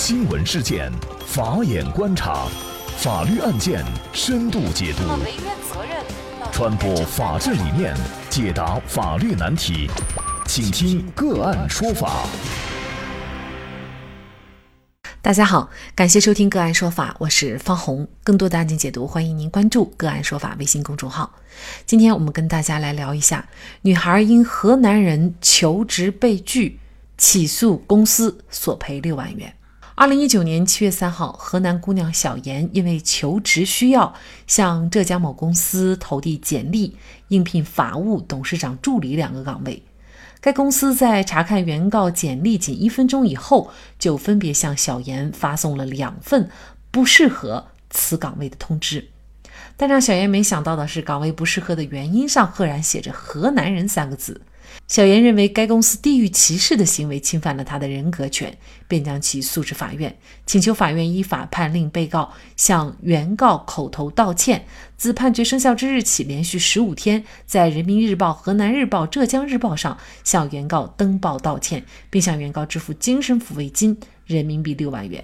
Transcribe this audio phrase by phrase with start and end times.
[0.00, 0.92] 新闻事件，
[1.26, 2.46] 法眼观察，
[2.98, 5.02] 法律案件深度解读，
[6.52, 7.96] 传播法治理念，
[8.30, 9.90] 解答法律难题，
[10.46, 12.24] 请听个案说法。
[15.20, 18.06] 大家好，感谢收听个案说法，我是方红。
[18.22, 21.28] 更多的案件解读，欢迎您关注个案说法微信公众号。
[21.84, 23.48] 今天我们跟大家来聊一下，
[23.82, 26.78] 女孩因河南人求职被拒，
[27.18, 29.52] 起诉公司索赔六万元。
[30.00, 34.14] 二零一九年七月三号，河南姑娘小严因为求职需要，
[34.46, 39.82] 向浙江某公司投递简历，应聘法务董事长助理两个岗位。
[40.40, 46.48] 该公司在查看原告简历仅一分钟以后，就分别向小严发送了两份
[46.92, 49.08] 不适合此岗位的通知。
[49.76, 54.40] 但让小严没想到的是，岗位不适合的原因上赫然写着“河南人”三个字。
[54.86, 64.64] 小严认为该公司地域歧视的行为侵犯了他的人格权，便将其诉至法院，请求法院依法判令被告向原告口头道歉。
[64.96, 75.22] 自判决生效之日起，连续十五天在《人民日报》《河南日报》《浙江日报》上向原告登报道歉，并向原告支付精神抚慰金人民币六万元。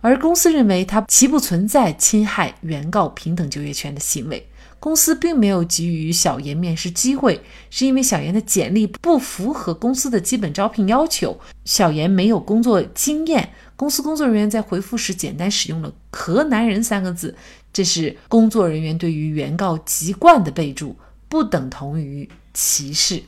[0.00, 4.49] 而公司认为，他其不存在侵害原告平等就业权的行为。
[4.80, 13.50] 公司并没有给予小严面试机会，是因为小严的简历不符合公司的基本招聘要求，小严没有工作经验。
[13.76, 17.36] 公司工作人员在回复时简单使用了“河南人”三个字，
[17.72, 20.96] 这是工作人员对于原告籍贯的备注，
[21.28, 23.22] 不等同于歧视。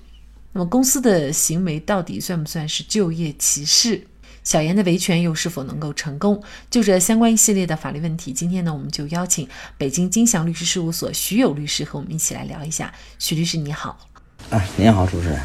[0.54, 4.06] 那么，公司的行为到底算不算是就业歧视？
[4.44, 6.42] 小严的维权又是否能够成功？
[6.68, 12.92] 就这相关一系列的法律问题，今天呢，我们就邀请北京金祥律师事务所徐友律师和我们一起来聊一下。
[13.18, 14.10] 徐律师你好，
[14.50, 15.40] 哎，您好，主持人，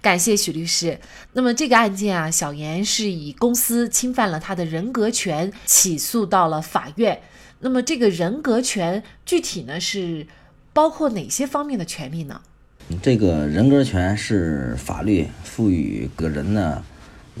[0.00, 1.00] 感谢徐律师。
[1.32, 7.20] 那么这个案件啊，小严是以公司侵犯了他的人格权起诉到了法院。
[7.58, 10.26] 那么这个人格权具体呢是
[10.72, 12.40] 包括哪些方面的权利呢？
[13.02, 16.84] 这个人格权是法律赋予个人呢。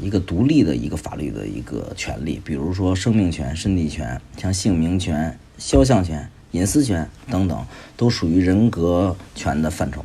[0.00, 7.66] 一个独立的一个法律的一个权利，比如说生命权、身体权，像姓名权、肖像权、隐私权等等，
[7.96, 10.04] 都属于人格权的范畴。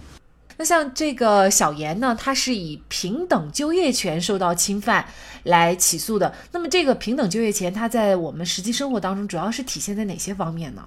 [0.58, 5.06] 那像这个小严呢，他是以平等就业权受到侵犯
[5.44, 6.34] 来起诉的。
[6.52, 10.84] 那么这个平等就业权，它在我们实际生活当中主要是体现在哪些方面呢？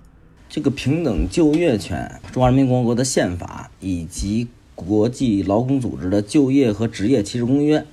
[0.48, 7.86] 这个平等就业权，中华人民共和国的宪法以及国际劳工组织的就业和职业歧视公约。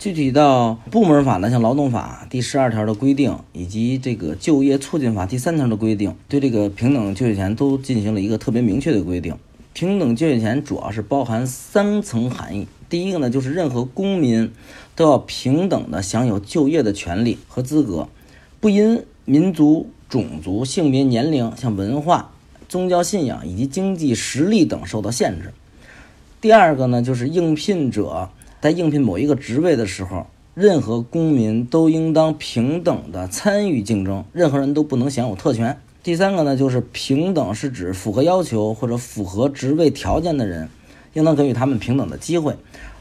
[0.00, 9.36] 具体到部门法呢，像劳动法第十二条的规定，以及这个就业促进法第三条的规定，对这个平等就业权都进行了一个特别明确的规定。
[9.74, 12.66] 平等就业权主要是包含三层含义。
[12.88, 14.50] 第一个呢，就是任何公民
[14.96, 18.08] 都要平等的享有就业的权利和资格，
[18.58, 22.32] 不因民族、种族、性别、年龄、像文化、
[22.70, 25.52] 宗教信仰以及经济实力等受到限制。
[26.40, 28.30] 第二个呢，就是应聘者。
[28.60, 35.78] 在应聘某一个职位的时候，任何公民都应当平等的参与竞争，任何人都不能享有特权。
[36.02, 40.68] 第三个呢，就是平等是指符合要求或者符合职位条件的人，
[41.14, 42.54] 应当给予他们平等的机会，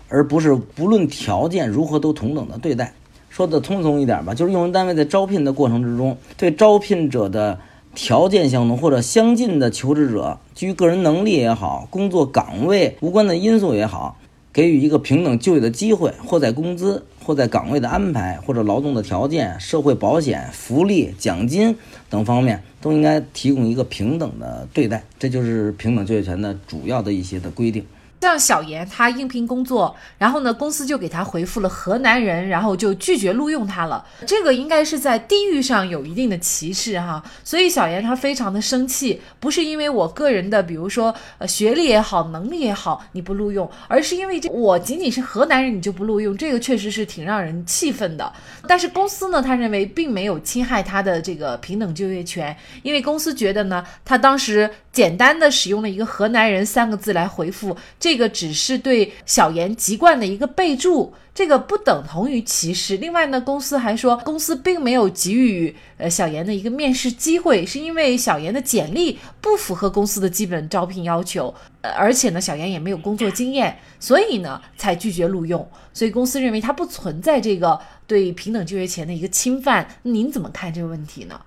[0.07, 2.93] 而不是不论条件如何都同等的对待。
[3.29, 7.59] 说的通俗一点吧，就是用人单位在招聘的过程之中，对招聘者的
[7.93, 14.17] 条件相同或者相近的求职者，基于个人能力也好，工作岗位无关的因素也好。
[14.59, 21.77] 给予一个平等就业的机会，或在工资，或在岗位的安排，或者劳动的条件、社会保险、福利、奖金
[22.09, 25.01] 等方面，都应该提供一个平等的对待。
[25.17, 27.85] 这就是平等就业权的主要的一些的规定。
[28.21, 34.05] 像小严，他应聘工作，然后呢，公司就给他回复了河南人，然后就拒绝录用他了。
[34.27, 48.33] 这个应该是在地域上有一定的歧视哈，所以小严他非常的生气，不是因为我个人的，比如说呃学历也好，能力也好，你不录用，而是因为这我仅仅是河南人，你就不录用，这个确实是挺让人气愤的。
[48.67, 58.08] 但是公司呢，他认为并没有侵害他的这个平等就业权，因为公司觉得呢，他当时简单的使用了一个河南人三个字来回复这。
[58.09, 62.97] 这个只是对小严籍贯的一个备注，这个不等同于歧视。
[62.97, 75.69] 另外呢，公司还说，公司并没有给予呃小严的一个面试机会，是因为小严的简历不符合公司的基本招聘要求，呃，而且呢，小严也没有工作经验，所以呢，才拒绝录用。
[75.93, 79.87] 所以公司认为它不存在这个对平等就业权的一个侵犯。
[80.01, 81.39] 您怎么看这个问题呢？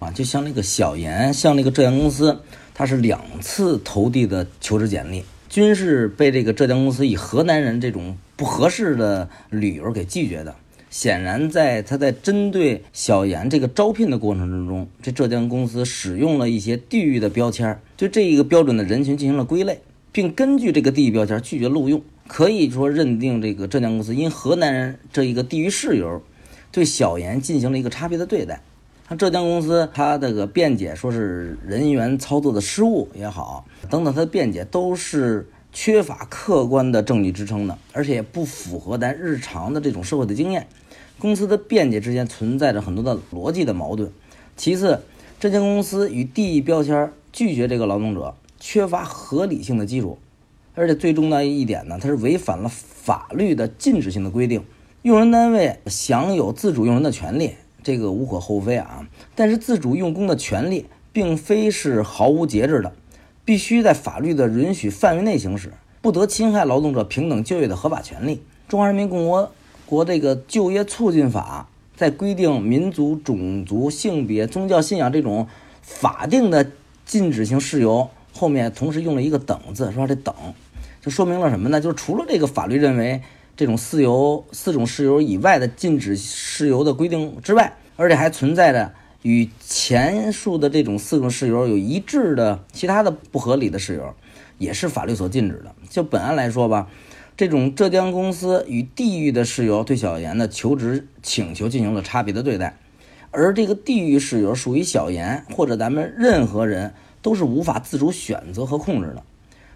[0.00, 2.38] 啊，就像那个小严，像那个浙江公司，
[2.74, 5.24] 他是两次投递的求职简历。
[5.54, 10.56] 均是被这个浙江公司以河南人这种不合适的理由给拒绝的。
[10.90, 19.78] 显然在他在针对小严这个招聘的过程之中，这浙江公司使用了一些地域的标签，对这一个标准的人群进行了归类，
[20.10, 22.02] 并根据这个地域标签拒绝录用。
[22.26, 26.20] 可以说认定这个浙江公司因河南人这一个地域事由，
[26.72, 28.60] 对小严进行了一个差别的对待。
[29.06, 40.66] 像浙江公司，他这个辩解说是人员操作的失误也好，等等，他的辩解都是缺乏客观的证据支撑的，而且也不符合咱日常的这种社会的经验。
[41.18, 44.10] 公司的辩解之间存在着很多的逻辑的矛盾。
[44.56, 45.02] 其次，
[45.38, 50.18] 浙江公司与地域标签拒绝这个劳动者，缺乏合理性的基础。
[50.74, 54.64] 而且最重要一点呢，它是违反了法律的禁止性的规定。
[55.02, 57.52] 用人单位享有自主用人的权利，
[57.84, 59.06] 这个无可厚非啊。
[59.36, 62.92] 但是自主用工的权利并非是毫无节制的，
[63.44, 65.72] 必须在法律的允许范围内行使，
[66.02, 68.42] 不得侵害劳动者平等就业的合法权利。
[68.66, 69.52] 中华人民共和
[69.86, 75.46] 国这个就业促进法在规定民族、种族、性别、宗教信仰这种
[75.82, 76.72] 法定的
[77.04, 80.34] 禁止性事由后面，同时用了一个“等”字，说这“等”。
[81.00, 81.78] 就说明了什么呢？
[81.80, 83.20] 就是除了这个法律认为
[83.56, 88.92] 这种四由四种事由以外的禁止事由的规定之外，而且还存在着
[89.22, 94.14] 与前述的这种四种事由有一致的其他的不合理的事由，
[94.58, 95.72] 也是法律所禁止的。
[95.88, 96.88] 就本案来说吧，
[97.36, 102.76] 这种浙江公司与地域的事由对小严的求职请求进行了差别的对待，
[103.30, 106.92] 而这个地域事由属于小严或者咱们任何人
[107.22, 109.22] 都是无法自主选择和控制的。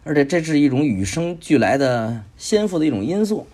[0.03, 3.47] 而且这是一种与生俱来的先赋的一种因素。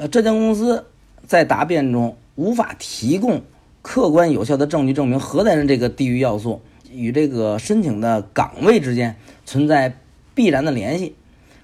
[0.00, 0.86] 呃，浙江公司
[1.26, 3.42] 在答辩中无法提供
[3.82, 9.94] 客观有效的证据证明河南人这个地域要素与这个申请的岗位之间存在
[10.34, 11.14] 必然的联系，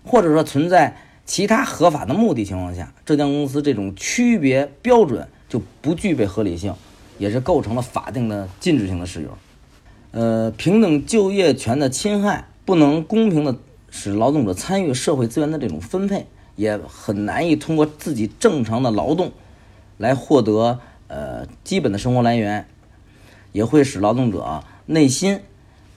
[0.05, 6.75] 或者说存在其他合法的目的情况下，浙江公司这种区别标准就不具备合理性，
[7.17, 9.31] 也是构成了法定的禁止性的事由。
[10.11, 13.57] 呃，平等就业权的侵害不能公平的。
[13.89, 19.31] 使劳动者参与社会资源的这种分配，也很难以通过自己正常的劳动
[19.99, 22.67] 来获得呃基本的生活来源，
[23.53, 25.41] 也会使劳动者内心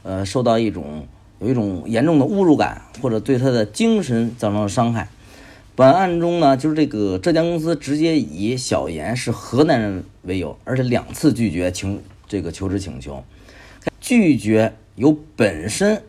[0.04, 1.08] 呃受到一种
[1.40, 5.10] 有一种严重的侮辱感，或者对他的精神造成了伤害。
[5.76, 13.24] 本案中呢，就是这个浙江公司直接以小严是河南人为由，而且两次拒绝请这个求职请求，
[14.00, 16.04] 拒绝有本身。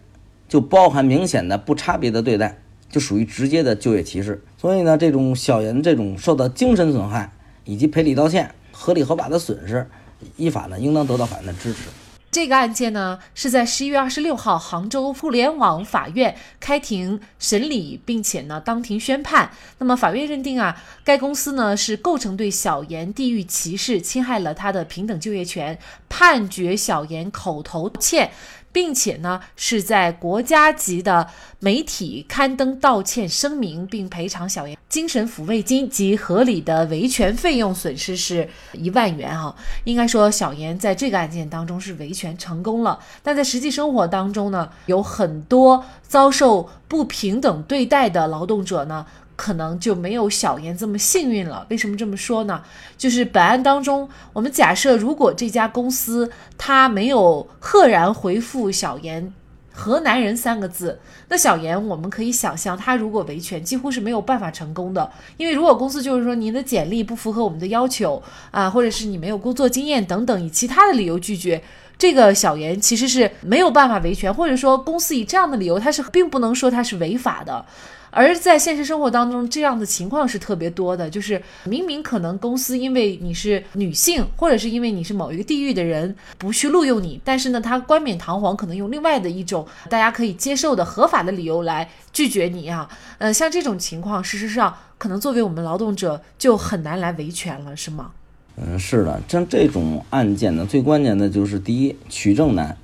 [0.49, 2.59] 就包含明显的不差别的对待，
[2.91, 4.43] 就属于直接的就业歧视。
[4.59, 7.33] 所以呢，这种小严这种受到精神损害
[7.65, 9.89] 以及赔礼道歉、合理合法的损失，
[10.37, 11.89] 依法呢应当得到法院的支持。
[12.33, 19.51] 这个案件呢是在十一月二十六号杭州互联网法院开庭审理，并且呢当庭宣判。
[19.79, 25.77] 那么法院认定啊，该公司呢是构成对小严地域歧视，侵害了他的平等就业权，
[26.09, 28.31] 判决小严口头道歉。
[28.73, 31.29] 并且呢，是在国家级的
[31.59, 39.55] 媒体刊登道歉声明，并赔偿小严精神抚慰金及合理的维权费用，损失是一万元啊。
[39.85, 42.99] 应该说，小严在这个案件当中是维权成功了。
[43.23, 49.07] 但在实际生活当中呢，有很多遭受不平等对待的劳动者呢。
[49.41, 51.67] 可能就没有小严这么幸运了。
[51.71, 52.63] 为什么这么说呢？
[52.99, 59.33] 就是本案当中，我们假设如果这家公司他没有赫然回复小严
[59.73, 65.11] “河南人”三个字，那小严我们可以想象，他如果维权几乎是没有办法成功的。
[65.39, 71.63] 因为如果公司就是说您的简历不符合我们的要求啊，或者是你没有工作经验等等，以其他的理由拒绝
[72.01, 77.63] 这个小严，其实是没有办法维权，或者说公司以这样的理由，他是并不能说他是违法的。
[78.11, 92.89] 而在现实生活当中，这样的情况是特别多的，就是明明可能公司因为你是女性，或者是因为你是某一个地域的人，不去录用你，但是呢，他冠冕堂皇，可能用另外的一种大家可以接受的合法的理由来拒绝你啊。
[93.19, 98.13] 呃，像这种情况，事实上可能作为我们劳动者就很难来维权了，是吗？
[98.57, 102.77] 嗯，是的，像这种案件呢，最关键的就是第一，取证难，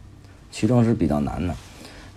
[0.51, 1.55] 取证是比较难的。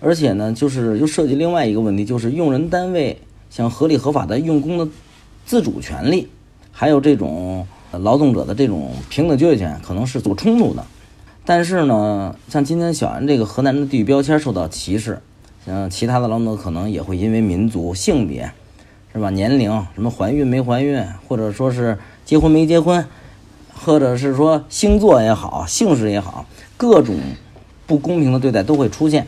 [0.00, 4.88] 而且呢，就是又涉及另外一个问题，就是用人单位像合理合法的用工的
[5.44, 6.28] 自主权利，
[6.72, 10.86] 还有这种劳动者的这种平等就业权，可能是做冲突的。
[11.44, 15.20] 但是呢，像今天小安这个河南的地域标签受到歧视，
[15.66, 18.50] 像其他的劳动者可能也会因为民族、性别，
[19.12, 19.28] 是吧？
[19.28, 23.04] 年龄，什么怀孕没怀孕，或者说是结婚没结婚，
[23.84, 26.46] 或者是说星座也好、姓氏也好，
[26.76, 27.16] 各种
[27.86, 29.26] 不公平的对待都会出现。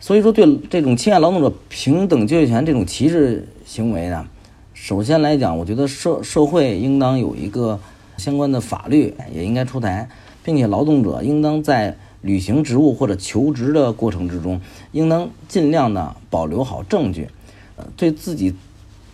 [0.00, 4.26] 所以说，对这种侵害劳动者平等就业权这种歧视行为呢，
[4.74, 7.80] 首先来讲，我觉得社社会应当有一个
[8.18, 10.10] 相关的法律，也应该出台，
[10.42, 14.60] 并且劳动者应当在履行职务或者求职的过程之中，
[14.92, 17.28] 应当尽量的保留好证据，
[17.76, 18.54] 呃，对自己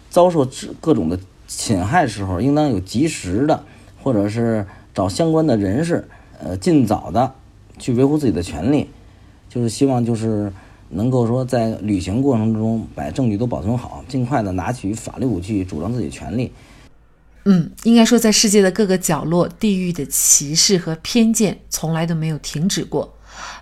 [0.08, 0.48] 遭受
[0.80, 3.62] 各种的侵害时候，应当有及时的，
[4.02, 6.08] 或者是找相关的人士，
[6.42, 7.34] 呃，尽早的
[7.78, 8.90] 去维护自己的权利，
[9.48, 10.52] 就是希望就是。
[10.92, 16.52] 能够说在履行过程中把证据都保存好，尽快的拿取法律武器主张自己的权利。
[17.44, 23.16] 嗯，应该说在世界的各个角落，地域的歧视和偏见从来都没有停止过。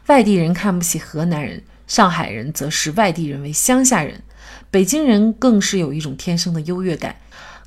[0.06, 4.22] 外地人看不起河南人，上海人则视外地人为乡下人，
[4.70, 7.16] 北京人更是有一种天生的优越感。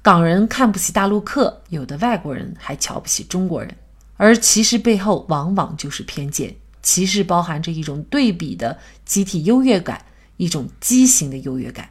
[0.04, 3.76] 港人看不起大陆客，有的外国人还瞧不起中国人。
[4.18, 6.56] 而歧视背后往往就是偏见。
[6.82, 10.04] 歧视包含着一种对比的集体优越感，
[10.38, 11.88] 一种畸形的优越感。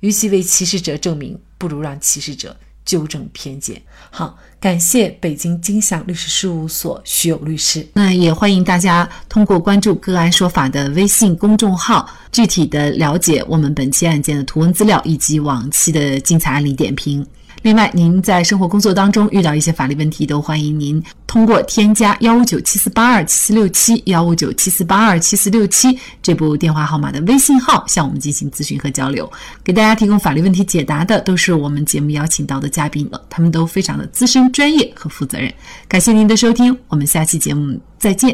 [0.00, 3.80] 与其为歧视者证明，不如让歧视者纠正偏见。
[4.10, 7.86] 好，感谢北京金祥律师事务所徐友律师。
[7.92, 17.26] 那也欢迎大家通过关注“个案说法”的微信公众号，具体的了解我们本期案件的图文资料以及往期的精彩案例点评。
[17.60, 29.30] 另外，您在生活工作当中遇到一些法律问题，都欢迎您通过添加幺五九七四八二七四六七幺五九七四八二七四六七这部电话号码的微信号向我们进行咨询和交流。
[29.62, 35.52] 给大家提供法律问题解答的都是我们节目邀请到的嘉宾了，他们都非常的资深、专业和负责任。
[35.88, 38.32] 感谢您的收听，我们下期节目再见。